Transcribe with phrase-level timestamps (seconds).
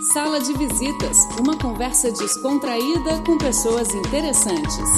[0.00, 4.88] Sala de Visitas, uma conversa descontraída com pessoas interessantes.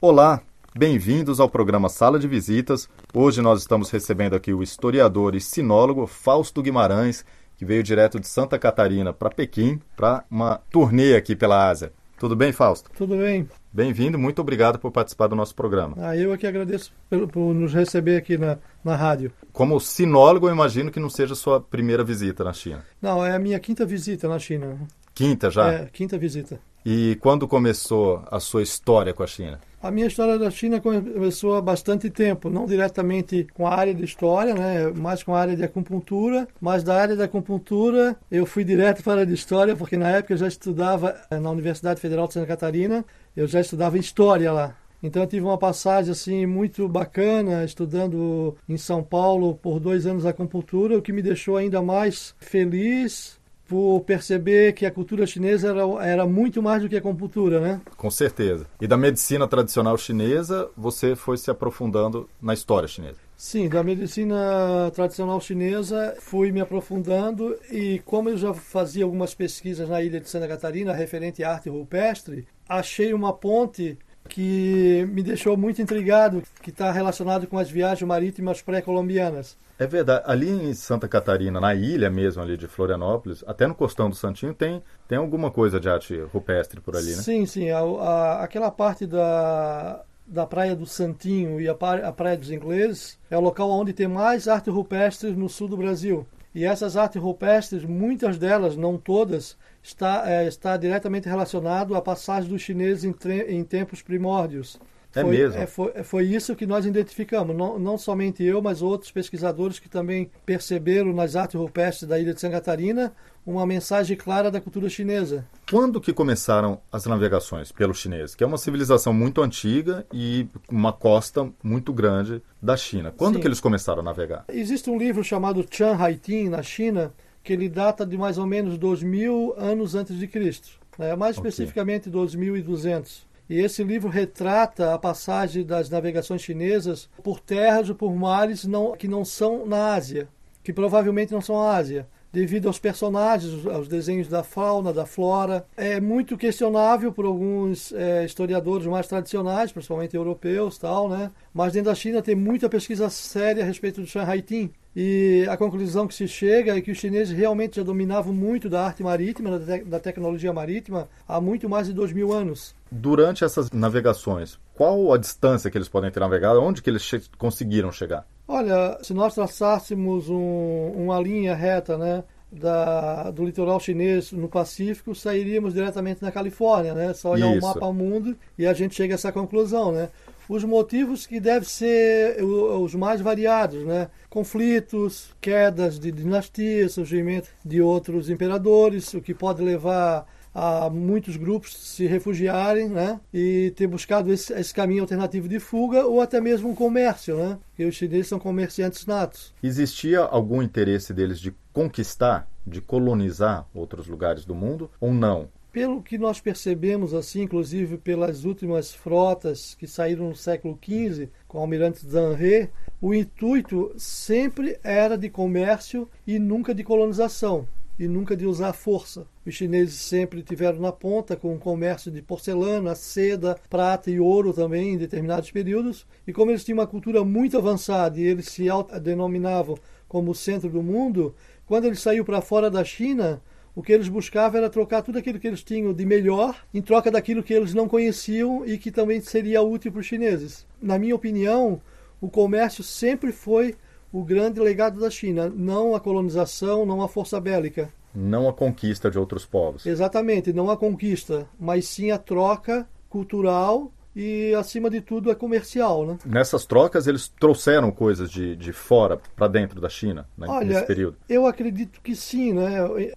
[0.00, 0.40] Olá,
[0.72, 2.88] bem-vindos ao programa Sala de Visitas.
[3.12, 7.24] Hoje nós estamos recebendo aqui o historiador e sinólogo Fausto Guimarães,
[7.56, 11.92] que veio direto de Santa Catarina para Pequim para uma turnê aqui pela Ásia.
[12.18, 12.90] Tudo bem, Fausto?
[12.96, 13.48] Tudo bem.
[13.72, 15.96] Bem-vindo, muito obrigado por participar do nosso programa.
[15.98, 19.32] Ah, eu aqui agradeço por, por nos receber aqui na, na rádio.
[19.52, 22.84] Como sinólogo, eu imagino que não seja sua primeira visita na China.
[23.02, 24.78] Não, é a minha quinta visita na China.
[25.12, 25.72] Quinta já?
[25.72, 26.60] É, quinta visita.
[26.84, 29.58] E quando começou a sua história com a China?
[29.82, 34.04] A minha história da China começou há bastante tempo, não diretamente com a área de
[34.04, 38.64] história, né, mais com a área de acupuntura, mas da área da acupuntura eu fui
[38.64, 42.26] direto para a de história, porque na época eu já estudava eh, na Universidade Federal
[42.26, 43.04] de Santa Catarina,
[43.34, 44.76] eu já estudava história lá.
[45.02, 50.24] Então eu tive uma passagem assim muito bacana estudando em São Paulo por dois anos
[50.24, 55.82] acupuntura, o que me deixou ainda mais feliz por perceber que a cultura chinesa era,
[56.04, 57.80] era muito mais do que a acupuntura, né?
[57.96, 58.66] Com certeza.
[58.80, 63.16] E da medicina tradicional chinesa, você foi se aprofundando na história chinesa?
[63.36, 69.88] Sim, da medicina tradicional chinesa fui me aprofundando e como eu já fazia algumas pesquisas
[69.88, 75.56] na ilha de Santa Catarina referente à arte rupestre, achei uma ponte que me deixou
[75.56, 79.56] muito intrigado, que está relacionado com as viagens marítimas pré-colombianas.
[79.78, 80.22] É verdade.
[80.26, 84.54] Ali em Santa Catarina, na ilha mesmo ali de Florianópolis, até no Costão do Santinho,
[84.54, 87.22] tem, tem alguma coisa de arte rupestre por ali, né?
[87.22, 87.70] Sim, sim.
[87.70, 93.18] A, a, aquela parte da, da Praia do Santinho e a, a Praia dos Ingleses
[93.30, 96.26] é o local onde tem mais arte rupestre no sul do Brasil.
[96.54, 102.48] E essas artes rupestres, muitas delas, não todas, está, é, está diretamente relacionado à passagem
[102.48, 103.14] dos chineses em,
[103.48, 104.80] em tempos primórdios.
[105.14, 105.60] É foi, mesmo?
[105.60, 107.54] É, foi, foi, isso que nós identificamos.
[107.54, 112.34] Não, não, somente eu, mas outros pesquisadores que também perceberam nas artes rupestres da ilha
[112.34, 113.12] de Santa Catarina
[113.46, 115.46] uma mensagem clara da cultura chinesa.
[115.70, 118.34] Quando que começaram as navegações pelo chinês?
[118.34, 123.12] Que é uma civilização muito antiga e uma costa muito grande da China.
[123.14, 123.40] Quando Sim.
[123.42, 124.46] que eles começaram a navegar?
[124.48, 127.12] Existe um livro chamado Chan Haitin, na China,
[127.44, 130.80] que ele data de mais ou menos 2000 anos antes de Cristo.
[130.98, 131.14] Né?
[131.14, 131.50] Mais okay.
[131.50, 133.26] especificamente 2200.
[133.48, 138.96] E esse livro retrata a passagem das navegações chinesas por terras ou por mares não,
[138.96, 140.26] que não são na Ásia,
[140.62, 145.64] que provavelmente não são a Ásia, devido aos personagens, aos desenhos da fauna, da flora.
[145.76, 151.30] É muito questionável por alguns é, historiadores mais tradicionais, principalmente europeus, tal, né?
[151.54, 154.70] Mas dentro da China tem muita pesquisa séria a respeito do Shanghai Tin.
[154.96, 158.84] E a conclusão que se chega é que os chineses realmente já dominavam muito da
[158.84, 162.74] arte marítima, da, te da tecnologia marítima, há muito mais de dois mil anos.
[162.90, 166.60] Durante essas navegações, qual a distância que eles podem ter navegado?
[166.60, 168.24] Onde que eles che conseguiram chegar?
[168.46, 175.14] Olha, se nós traçássemos um, uma linha reta, né, da, do litoral chinês no Pacífico,
[175.14, 177.12] sairíamos diretamente na Califórnia, né?
[177.14, 180.08] Só olhar o mapa mundo e a gente chega a essa conclusão, né?
[180.48, 184.08] os motivos que devem ser os mais variados, né?
[184.28, 191.76] Conflitos, quedas de dinastias, surgimento de outros imperadores, o que pode levar a muitos grupos
[191.76, 193.20] se refugiarem, né?
[193.32, 197.58] E ter buscado esse, esse, caminho alternativo de fuga ou até mesmo um comércio, né?
[197.68, 199.52] Porque os chineses são comerciantes natos.
[199.62, 205.48] Existia algum interesse deles de conquistar, de colonizar outros lugares do mundo ou não?
[205.72, 211.58] Pelo que nós percebemos, assim, inclusive pelas últimas frotas que saíram no século XV, com
[211.58, 212.68] o almirante Zhang He,
[213.00, 217.66] o intuito sempre era de comércio e nunca de colonização,
[217.98, 219.26] e nunca de usar força.
[219.46, 224.52] Os chineses sempre tiveram na ponta com o comércio de porcelana, seda, prata e ouro
[224.52, 228.66] também em determinados períodos, e como eles tinham uma cultura muito avançada e eles se
[229.02, 229.76] denominavam
[230.08, 231.34] como o centro do mundo,
[231.66, 233.42] quando ele saiu para fora da China,
[233.74, 237.10] o que eles buscavam era trocar tudo aquilo que eles tinham de melhor em troca
[237.10, 240.64] daquilo que eles não conheciam e que também seria útil para os chineses.
[240.80, 241.80] Na minha opinião,
[242.20, 243.74] o comércio sempre foi
[244.14, 247.92] o grande legado da China, não a colonização, não a força bélica.
[248.14, 249.84] Não a conquista de outros povos.
[249.84, 256.06] Exatamente, não a conquista, mas sim a troca cultural e, acima de tudo, é comercial.
[256.06, 256.18] Né?
[256.24, 260.86] Nessas trocas, eles trouxeram coisas de, de fora para dentro da China né, Olha, nesse
[260.86, 261.16] período?
[261.28, 262.52] Eu acredito que sim.
[262.52, 262.76] Né?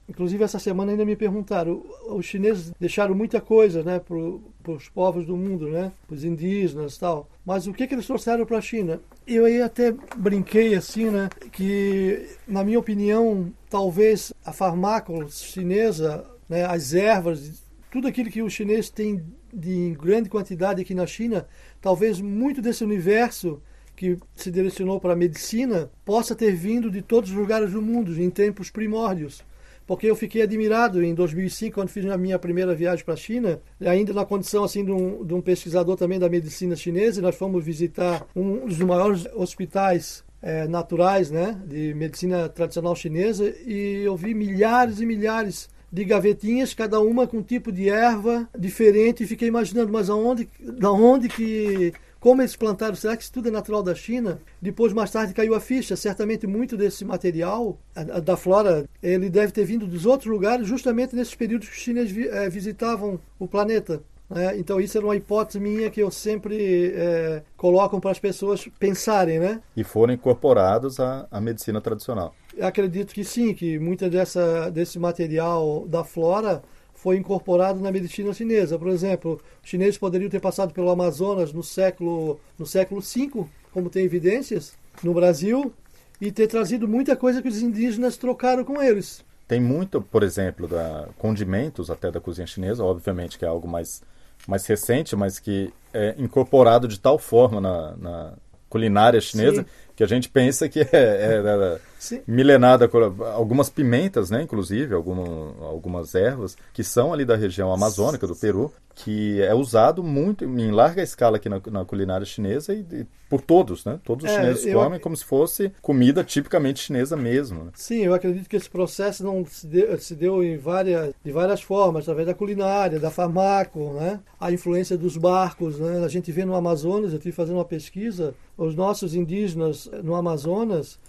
[0.10, 1.84] Inclusive, essa semana ainda me perguntaram.
[2.08, 5.92] Os chineses deixaram muita coisa né, para os povos do mundo, né?
[6.08, 7.30] para os indígenas e tal.
[7.46, 9.00] Mas o que, que eles trouxeram para a China?
[9.26, 11.30] Eu aí até brinquei assim, né?
[11.52, 14.88] Que, na minha opinião, talvez a farmácia
[15.30, 19.24] chinesa, né, as ervas, tudo aquilo que os chineses têm
[19.54, 21.48] de grande quantidade aqui na China,
[21.82, 23.62] talvez muito desse universo
[23.96, 28.22] que se direcionou para a medicina possa ter vindo de todos os lugares do mundo
[28.22, 29.44] em tempos primórdios.
[29.88, 33.62] Porque eu fiquei admirado em 2005, quando fiz a minha primeira viagem para a China,
[33.80, 37.64] ainda na condição assim de um, de um, pesquisador também da medicina chinesa, nós fomos
[37.64, 44.34] visitar um dos maiores hospitais é, naturais, né, de medicina tradicional chinesa, e eu vi
[44.34, 49.48] milhares e milhares de gavetinhas, cada uma com um tipo de erva diferente, e fiquei
[49.48, 53.84] imaginando, mas aonde, da onde que como eles plantaram, será que isso tudo é natural
[53.84, 54.40] da China?
[54.62, 55.96] Depois, mais tarde, caiu a ficha.
[55.96, 57.78] Certamente, muito desse material
[58.24, 62.18] da flora, ele deve ter vindo dos outros lugares, justamente nesses períodos que os chineses
[62.28, 64.02] é, visitavam o planeta.
[64.30, 64.58] Né?
[64.58, 69.40] Então, isso era uma hipótese minha que eu sempre é, coloco para as pessoas pensarem.
[69.40, 69.62] Né?
[69.76, 72.34] E foram incorporados à, à medicina tradicional.
[72.56, 76.62] Eu acredito que sim, que muita dessa, desse material da flora
[76.94, 78.78] foi incorporado na medicina chinesa.
[78.78, 83.90] Por exemplo, os chineses poderiam ter passado pelo Amazonas no século no século V, como
[83.90, 85.72] tem evidências, no Brasil,
[86.20, 89.24] e ter trazido muita coisa que os indígenas trocaram com eles.
[89.48, 94.02] Tem muito, por exemplo, da condimentos até da cozinha chinesa, obviamente que é algo mais
[94.48, 98.34] mais recente, mas que é incorporado de tal forma na, na
[98.70, 101.80] culinária chinesa Sim que a gente pensa que é, é,
[102.28, 102.88] milenada,
[103.34, 105.26] algumas pimentas, né, inclusive, alguma,
[105.66, 110.72] algumas ervas, que são ali da região amazônica do Peru, que é usado muito em
[110.72, 114.00] larga escala aqui na, na culinária chinesa e, e, por todos, né?
[114.04, 114.80] Todos os é, chineses eu...
[114.80, 117.66] comem como se fosse comida tipicamente chinesa mesmo.
[117.66, 117.72] Né?
[117.76, 121.62] Sim, eu acredito que esse processo não se deu, se deu em várias, de várias
[121.62, 124.20] formas, através da culinária, da farmaco, né?
[124.40, 126.04] A influência dos barcos, né?
[126.04, 131.00] A gente vê no Amazonas, eu estive fazendo uma pesquisa, os nossos indígenas no Amazonas,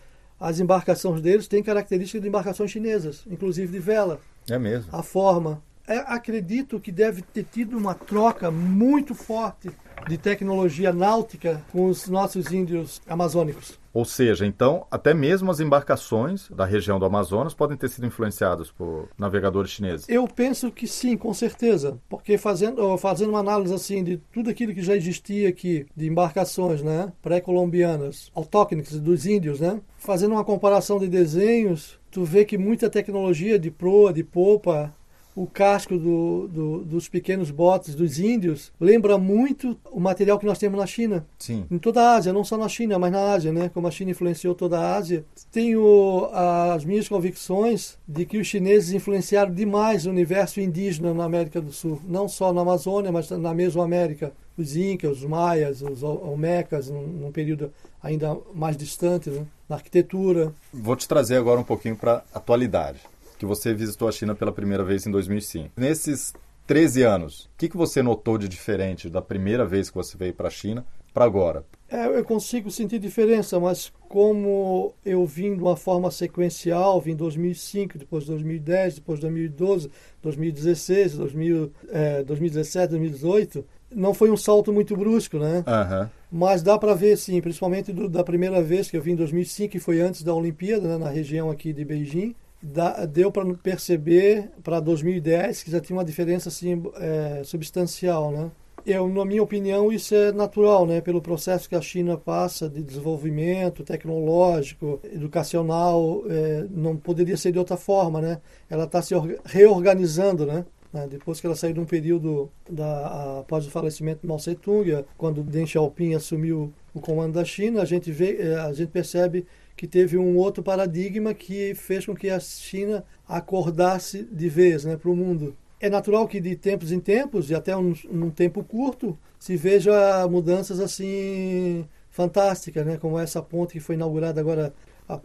[0.41, 4.21] as embarcações deles têm características de embarcações chinesas, inclusive de vela.
[4.49, 4.89] É mesmo.
[4.93, 5.63] A forma,
[6.07, 9.71] acredito que deve ter tido uma troca muito forte
[10.07, 13.79] de tecnologia náutica com os nossos índios amazônicos.
[13.93, 18.71] Ou seja, então, até mesmo as embarcações da região do Amazonas podem ter sido influenciadas
[18.71, 20.09] por navegadores chineses?
[20.09, 21.99] Eu penso que sim, com certeza.
[22.09, 26.83] Porque fazendo, fazendo uma análise assim de tudo aquilo que já existia aqui, de embarcações
[26.83, 32.89] né, pré-colombianas, autóctones dos índios, né, fazendo uma comparação de desenhos, tu vê que muita
[32.89, 34.95] tecnologia de proa, de popa,
[35.41, 40.59] o casco do, do, dos pequenos botes dos índios lembra muito o material que nós
[40.59, 41.25] temos na China.
[41.39, 41.65] Sim.
[41.71, 43.71] Em toda a Ásia, não só na China, mas na Ásia, né?
[43.73, 45.25] Como a China influenciou toda a Ásia.
[45.53, 51.61] Tenho as minhas convicções de que os chineses influenciaram demais o universo indígena na América
[51.61, 52.01] do Sul.
[52.05, 54.33] Não só na Amazônia, mas na Mesoamérica.
[54.57, 59.47] Os Incas, os Maias, os Olmecas, num, num período ainda mais distante, né?
[59.69, 60.53] na arquitetura.
[60.75, 62.99] Vou te trazer agora um pouquinho para a atualidade
[63.39, 65.71] que você visitou a China pela primeira vez em 2005.
[65.77, 66.35] Nesses
[66.67, 70.35] 13 anos, o que, que você notou de diferente da primeira vez que você veio
[70.35, 71.65] para a China para agora?
[71.89, 77.17] É, eu consigo sentir diferença, mas como eu vim de uma forma sequencial, vim em
[77.17, 79.91] 2005, depois 2010, depois 2012,
[80.23, 85.65] 2016, 2000, é, 2017, 2018, não foi um salto muito brusco, né?
[85.67, 86.09] Uhum.
[86.31, 89.73] Mas dá para ver, sim, principalmente do, da primeira vez que eu vim em 2005,
[89.73, 94.51] que foi antes da Olimpíada, né, na região aqui de Beijing dá, deu para perceber
[94.63, 98.51] para 2010 que já tinha uma diferença assim, é, substancial, né?
[98.87, 101.01] Eu, na minha opinião, isso é natural, né?
[101.03, 107.59] Pelo processo que a China passa de desenvolvimento tecnológico, educacional, é, não poderia ser de
[107.59, 108.41] outra forma, né?
[108.71, 110.65] Ela está se reorganizando, né?
[110.93, 111.07] né?
[111.07, 115.43] Depois que ela saiu de um período da, após o falecimento de Mao Tse-tung, quando
[115.43, 119.47] Deng Xiaoping assumiu o comando da China, a gente vê, é, a gente percebe
[119.79, 124.97] que teve um outro paradigma que fez com que a China acordasse de vez né,
[124.97, 125.57] para o mundo.
[125.81, 130.27] É natural que de tempos em tempos, e até um, num tempo curto, se veja
[130.27, 132.97] mudanças assim fantásticas, né?
[132.97, 134.75] como essa ponte que foi inaugurada agora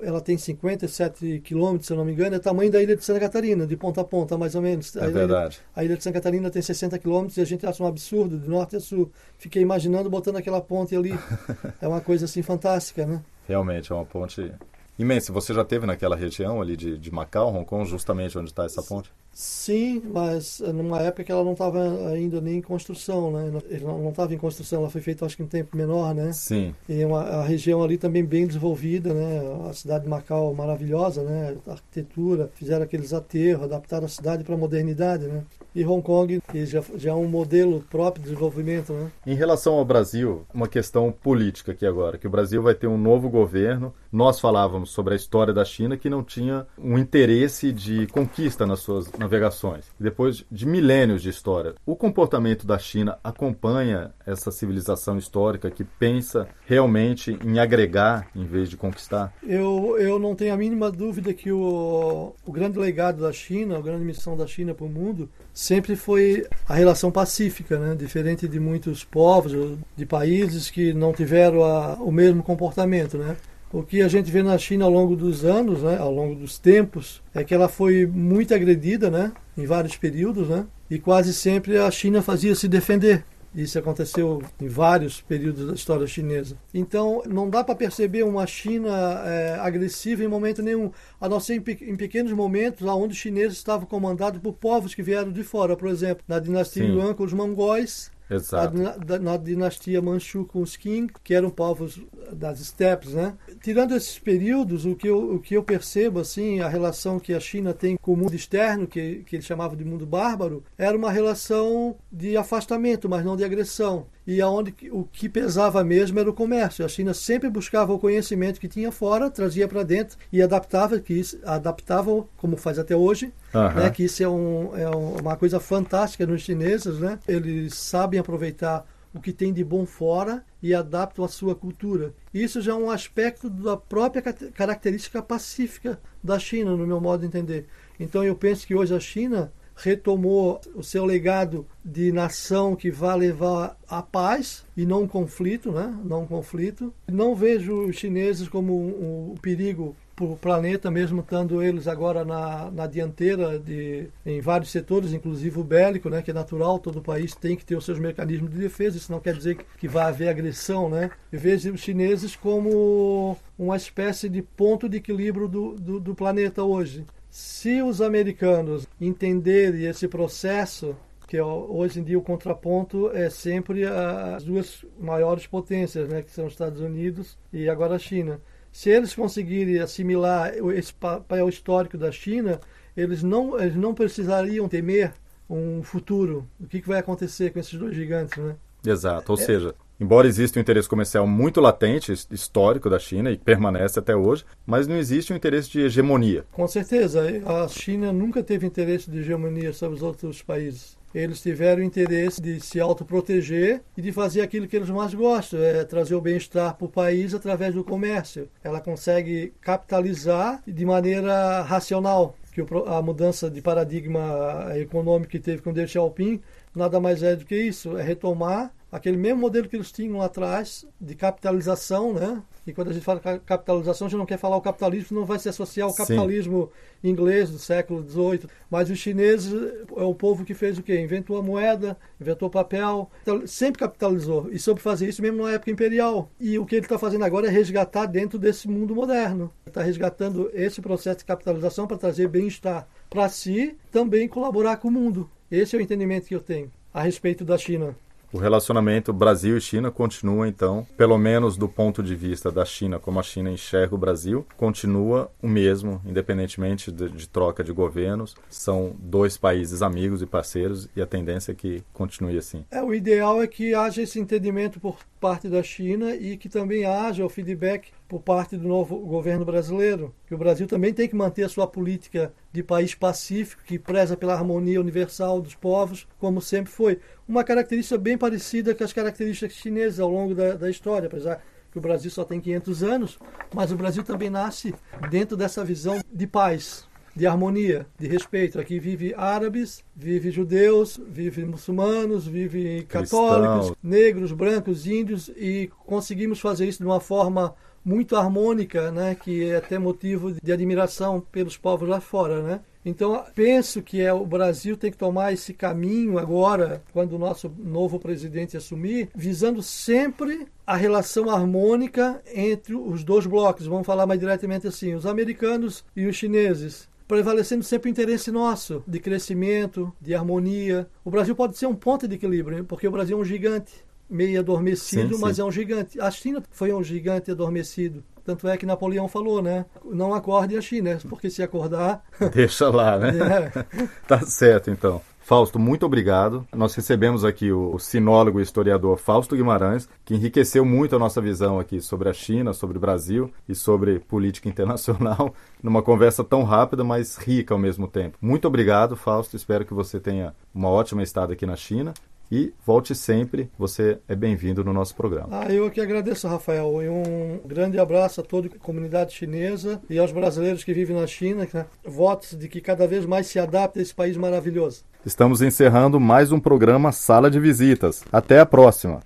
[0.02, 3.04] ela tem 57 quilômetros, se eu não me engano, é o tamanho da ilha de
[3.04, 4.96] Santa Catarina, de ponta a ponta, mais ou menos.
[4.96, 5.58] É a verdade.
[5.58, 8.40] Ilha, a ilha de Santa Catarina tem 60 quilômetros e a gente acha um absurdo,
[8.40, 9.12] de norte a sul.
[9.38, 11.14] Fiquei imaginando botando aquela ponte ali.
[11.82, 13.22] é uma coisa assim fantástica, né?
[13.48, 14.54] Realmente, é uma ponte
[14.98, 15.34] imensa.
[15.34, 18.82] Você já teve naquela região ali de, de Macau, Hong Kong, justamente onde está essa
[18.82, 19.12] ponte?
[19.34, 23.62] Sim, mas numa época que ela não estava ainda nem em construção, né?
[23.70, 26.32] Ele não estava em construção, ela foi feita acho que em tempo menor, né?
[26.32, 26.74] Sim.
[26.88, 29.42] E uma, a região ali também bem desenvolvida, né?
[29.70, 31.56] A cidade de Macau maravilhosa, né?
[31.68, 35.44] A arquitetura, fizeram aqueles aterros, adaptaram a cidade para a modernidade, né?
[35.76, 39.12] E Hong Kong, que já, já é um modelo próprio de desenvolvimento, né?
[39.26, 42.98] Em relação ao Brasil, uma questão política aqui agora, que o Brasil vai ter um
[42.98, 43.92] novo governo.
[44.12, 48.82] Nós falávamos sobre a história da China que não tinha um interesse de conquista nas
[48.82, 55.72] suas navegações, depois de milênios de história, o comportamento da China acompanha essa civilização histórica
[55.72, 59.34] que pensa realmente em agregar em vez de conquistar?
[59.42, 63.82] Eu, eu não tenho a mínima dúvida que o, o grande legado da China, a
[63.82, 67.96] grande missão da China para o mundo, sempre foi a relação pacífica, né?
[67.96, 73.18] diferente de muitos povos, de países que não tiveram a, o mesmo comportamento.
[73.18, 73.36] Né?
[73.74, 76.60] O que a gente vê na China ao longo dos anos, né, ao longo dos
[76.60, 81.80] tempos, é que ela foi muito agredida, né, em vários períodos, né, e quase sempre
[81.80, 83.26] a China fazia se defender.
[83.56, 86.56] Isso aconteceu em vários períodos da história chinesa.
[86.72, 88.90] Então, não dá para perceber uma China
[89.26, 93.20] é, agressiva em momento nenhum, a não ser em, pe em, pequenos momentos, onde os
[93.20, 95.76] chineses estavam comandados por povos que vieram de fora.
[95.76, 98.78] Por exemplo, na dinastia Yuan com os mongóis, Exato.
[98.78, 102.02] Na, na, dinastia Manchu com os Qing, que eram povos
[102.32, 103.36] das estepes, né?
[103.62, 107.40] Tirando esses períodos, o que eu, o que eu percebo, assim, a relação que a
[107.40, 111.12] China tem com o mundo externo, que, que ele chamava de mundo bárbaro, era uma
[111.12, 116.34] relação de afastamento, mas não de agressão e aonde o que pesava mesmo era o
[116.34, 116.86] comércio.
[116.86, 121.14] A China sempre buscava o conhecimento que tinha fora, trazia para dentro e adaptava, que
[121.14, 123.74] isso, adaptava como faz até hoje, uhum.
[123.74, 127.20] né, que isso é, um, é uma coisa fantástica nos chineses, né?
[127.28, 132.14] Eles sabem aproveitar o que tem de bom fora e adaptam a sua cultura.
[132.34, 137.28] Isso já é um aspecto da própria característica pacífica da China, no meu modo de
[137.28, 137.68] entender.
[138.00, 143.18] Então eu penso que hoje a China retomou o seu legado de nação que vai
[143.18, 145.96] levar a paz e não conflito, né?
[146.04, 146.94] Não conflito.
[147.12, 152.24] Não vejo os chineses como um, um perigo para o planeta, mesmo estando eles agora
[152.24, 157.02] na, na dianteira de, em vários setores, inclusive o bélico, né, que é natural, todo
[157.02, 159.88] país tem que ter os seus mecanismos de defesa, isso não quer dizer que, que
[159.88, 160.88] vai haver agressão.
[160.88, 161.10] Né?
[161.32, 166.64] Eu vejo os chineses como uma espécie de ponto de equilíbrio do, do, do planeta
[166.64, 167.06] hoje.
[167.34, 170.96] Se os americanos entenderem esse processo,
[171.28, 176.46] que hoje em dia o contraponto é sempre as duas maiores potências, né, que são
[176.46, 178.40] os Estados Unidos e agora a China.
[178.72, 182.62] Se eles conseguirem assimilar esse papel histórico da China,
[182.96, 185.12] eles não, eles não precisariam temer
[185.50, 186.48] um futuro.
[186.60, 188.56] O que, que vai acontecer com esses dois gigantes, né?
[188.86, 189.32] Exato.
[189.32, 189.42] Ou é.
[189.42, 189.74] seja,
[190.04, 194.86] Embora exista um interesse comercial muito latente, histórico da China e permanece até hoje, mas
[194.86, 196.44] não existe um interesse de hegemonia.
[196.52, 197.22] Com certeza.
[197.46, 200.98] A China nunca teve interesse de hegemonia sobre os outros países.
[201.16, 205.86] Eles tiveram interesse de se autoproteger e de fazer aquilo que eles mais gostam, é
[205.86, 208.50] trazer o bem-estar para o país através do comércio.
[208.62, 215.72] Ela consegue capitalizar de maneira racional, que a mudança de paradigma econômico que teve com
[215.72, 216.42] Deng Xiaoping
[216.76, 220.26] nada mais é do que isso, é retomar aquele mesmo modelo que eles tinham lá
[220.26, 222.44] atrás de capitalização, né?
[222.66, 225.40] E quando a gente fala capitalização, a gente não quer falar o capitalismo, não vai
[225.40, 226.72] se associar ao capitalismo
[227.02, 227.10] Sim.
[227.10, 228.48] inglês do século XVIII.
[228.70, 229.52] Mas os chineses
[229.98, 231.02] é o povo que fez o quê?
[231.02, 235.54] Inventou a moeda, inventou o papel, então, sempre capitalizou e soube fazer isso mesmo na
[235.54, 236.30] época imperial.
[236.40, 239.52] E o que ele está fazendo agora é resgatar dentro desse mundo moderno.
[239.66, 244.92] Está resgatando esse processo de capitalização para trazer bem-estar para si, também colaborar com o
[244.92, 245.28] mundo.
[245.50, 247.96] Esse é o entendimento que eu tenho a respeito da China.
[248.34, 252.98] O relacionamento Brasil e China continua, então, pelo menos do ponto de vista da China,
[252.98, 258.36] como a China enxerga o Brasil, continua o mesmo, independentemente de, de, troca de governos.
[258.50, 262.66] São dois países amigos e parceiros e a tendência é que continue assim.
[262.72, 266.86] É, o ideal é que haja esse entendimento por parte da China e que também
[266.86, 271.16] haja o feedback por parte do novo governo brasileiro, que o Brasil também tem que
[271.16, 276.40] manter a sua política de país pacífico, que preza pela harmonia universal dos povos, como
[276.40, 277.00] sempre foi.
[277.28, 281.80] Uma característica bem parecida com as características chinesas ao longo da, da história, apesar que
[281.80, 283.20] o Brasil só tem 500 anos,
[283.52, 284.76] mas o Brasil também nasce
[285.10, 288.60] dentro dessa visão de paz, de harmonia, de respeito.
[288.60, 293.78] Aqui vive árabes, vive judeus, vive muçulmanos, vive católicos, Cristão.
[293.82, 299.58] negros, brancos, índios e conseguimos fazer isso de uma forma muito harmônica, né, que é
[299.58, 302.62] até motivo de admiração pelos povos lá fora, né?
[302.86, 307.50] Então, penso que é, o Brasil tem que tomar esse caminho agora, quando o nosso
[307.58, 313.68] novo presidente assumir, visando sempre a relação harmônica entre os dois blocos.
[313.68, 318.84] Vamos falar mais diretamente assim: os americanos e os chineses prevalecendo sempre o interesse nosso
[318.88, 320.88] de crescimento, de harmonia.
[321.04, 323.72] O Brasil pode ser um ponto de equilíbrio, porque o Brasil é um gigante
[324.10, 325.42] meio adormecido, sim, mas sim.
[325.42, 326.00] é um gigante.
[326.00, 328.04] A China foi um gigante adormecido.
[328.26, 329.66] Tanto é que Napoleão falou, né?
[329.84, 332.04] Não acorde a China, porque se acordar.
[332.34, 333.12] Deixa lá, né?
[333.54, 333.88] É.
[334.08, 335.02] tá certo, então.
[335.20, 336.46] Fausto, muito obrigado.
[336.54, 341.60] Nós recebemos aqui o sinólogo e historiador Fausto Guimarães, que enriqueceu muito a nossa visão
[341.60, 345.34] aqui sobre a China, sobre o Brasil e sobre política internacional,
[345.64, 348.18] numa conversa tão rápida, mas rica ao mesmo tempo.
[348.22, 349.38] Muito obrigado, Fausto.
[349.38, 351.94] Espero que você tenha uma ótima estada aqui na China
[352.34, 353.48] e volte sempre.
[353.60, 355.28] Você é bem-vindo no nosso programa.
[355.30, 356.82] Ah, eu que agradeço, Rafael.
[356.82, 361.06] E um grande abraço a toda a comunidade chinesa e aos brasileiros que vivem na
[361.06, 361.48] China.
[361.54, 361.66] Né?
[361.86, 364.84] Votos de que cada vez mais se adapte a esse país maravilhoso.
[365.06, 368.04] Estamos encerrando mais um programa Sala de Visitas.
[368.12, 369.02] Até a próxima.